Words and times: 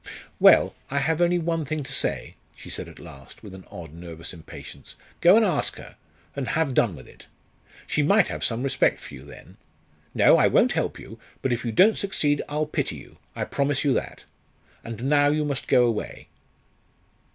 "Well, 0.39 0.73
I 0.89 0.97
have 0.97 1.21
only 1.21 1.37
one 1.37 1.63
thing 1.63 1.83
to 1.83 1.91
say," 1.91 2.33
she 2.55 2.71
said 2.71 2.89
at 2.89 2.97
last, 2.97 3.43
with 3.43 3.53
an 3.53 3.65
odd 3.69 3.93
nervous 3.93 4.33
impatience 4.33 4.95
"go 5.19 5.35
and 5.37 5.45
ask 5.45 5.75
her, 5.75 5.95
and 6.35 6.47
have 6.47 6.73
done 6.73 6.95
with 6.95 7.07
it! 7.07 7.27
She 7.85 8.01
might 8.01 8.27
have 8.27 8.43
some 8.43 8.63
respect 8.63 8.99
for 8.99 9.13
you 9.13 9.21
then. 9.23 9.57
No, 10.15 10.37
I 10.37 10.47
won't 10.47 10.71
help 10.71 10.97
you; 10.97 11.19
but 11.43 11.53
if 11.53 11.63
you 11.63 11.71
don't 11.71 11.99
succeed, 11.99 12.41
I'll 12.49 12.65
pity 12.65 12.95
you 12.95 13.19
I 13.35 13.43
promise 13.43 13.83
you 13.85 13.93
that. 13.93 14.25
And 14.83 15.03
now 15.03 15.27
you 15.29 15.45
must 15.45 15.67
go 15.67 15.85
away." 15.85 16.29